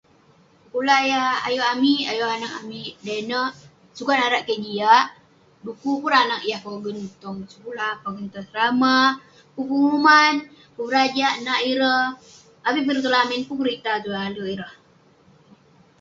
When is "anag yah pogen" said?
6.25-6.99